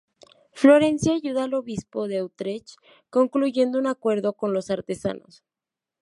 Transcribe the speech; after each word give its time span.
Florencio 0.53 1.13
ayudó 1.13 1.41
al 1.43 1.53
obispo 1.53 2.07
de 2.07 2.23
Utrecht 2.23 2.69
concluyendo 3.11 3.77
un 3.77 3.85
acuerdo 3.85 4.33
con 4.33 4.51
los 4.51 4.71
artesanos. 4.71 5.43